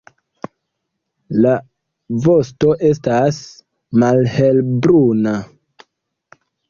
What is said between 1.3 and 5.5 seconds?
La vosto estas malhelbruna.